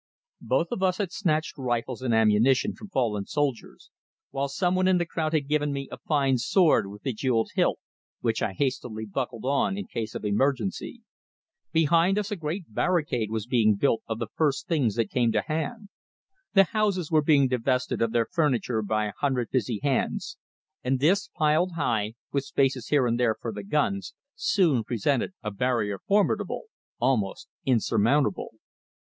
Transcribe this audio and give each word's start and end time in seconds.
Both 0.41 0.69
of 0.71 0.81
us 0.81 0.97
had 0.97 1.11
snatched 1.11 1.59
rifles 1.59 2.01
and 2.01 2.11
ammunition 2.11 2.73
from 2.73 2.89
fallen 2.89 3.27
soldiers, 3.27 3.91
while 4.31 4.47
someone 4.47 4.87
in 4.87 4.97
the 4.97 5.05
crowd 5.05 5.31
had 5.33 5.47
given 5.47 5.71
me 5.71 5.87
a 5.91 5.99
fine 5.99 6.39
sword 6.39 6.87
with 6.87 7.03
bejewelled 7.03 7.51
hilt, 7.53 7.77
which 8.19 8.41
I 8.41 8.53
hastily 8.53 9.05
buckled 9.05 9.45
on 9.45 9.77
in 9.77 9.85
case 9.85 10.15
of 10.15 10.25
emergency. 10.25 11.03
Behind 11.71 12.17
us 12.17 12.31
a 12.31 12.35
great 12.35 12.73
barricade 12.73 13.29
was 13.29 13.45
being 13.45 13.75
built 13.75 14.01
of 14.07 14.17
the 14.17 14.25
first 14.33 14.67
things 14.67 14.95
that 14.95 15.11
came 15.11 15.31
to 15.33 15.41
hand. 15.43 15.89
The 16.55 16.63
houses 16.63 17.11
were 17.11 17.21
being 17.21 17.47
divested 17.47 18.01
of 18.01 18.11
their 18.11 18.25
furniture 18.25 18.81
by 18.81 19.05
a 19.05 19.13
hundred 19.19 19.51
busy 19.51 19.81
hands, 19.83 20.35
and 20.83 20.99
this, 20.99 21.27
piled 21.37 21.73
high, 21.73 22.15
with 22.31 22.43
spaces 22.43 22.87
here 22.87 23.05
and 23.05 23.19
there 23.19 23.35
for 23.39 23.53
the 23.53 23.61
guns, 23.61 24.15
soon 24.33 24.83
presented 24.83 25.33
a 25.43 25.51
barrier 25.51 25.99
formidable, 25.99 26.63
almost 26.99 27.49
insurmountable. 27.67 28.53